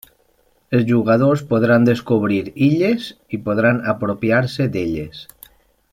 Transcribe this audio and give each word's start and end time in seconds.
Els 0.77 0.85
jugadors 0.91 1.43
podran 1.51 1.85
descobrir 1.89 2.39
illes 2.69 3.11
i 3.39 3.43
podran 3.47 3.85
apropiar-se 3.95 4.71
d'elles. 4.77 5.25